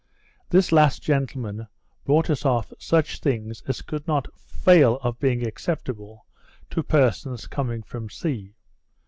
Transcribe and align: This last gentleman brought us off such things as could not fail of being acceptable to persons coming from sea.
This 0.49 0.71
last 0.71 1.03
gentleman 1.03 1.67
brought 2.05 2.31
us 2.31 2.43
off 2.43 2.73
such 2.79 3.19
things 3.19 3.61
as 3.67 3.83
could 3.83 4.07
not 4.07 4.27
fail 4.35 4.95
of 5.03 5.19
being 5.19 5.45
acceptable 5.45 6.25
to 6.71 6.81
persons 6.81 7.45
coming 7.45 7.83
from 7.83 8.09
sea. 8.09 8.55